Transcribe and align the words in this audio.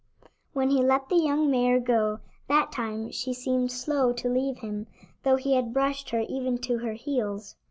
When 0.53 0.71
he 0.71 0.81
let 0.81 1.09
the 1.09 1.15
young 1.15 1.51
mare 1.51 1.79
go 1.79 2.21
that 2.47 2.71
time 2.71 3.11
she 3.11 3.33
seemed 3.35 3.71
slow 3.71 4.13
to 4.13 4.29
leave 4.29 4.57
him, 4.57 4.87
though 5.21 5.35
he 5.35 5.53
had 5.53 5.73
brushed 5.73 6.09
her 6.09 6.21
even 6.21 6.57
to 6.61 6.79
her 6.79 6.93
heels. 6.93 7.55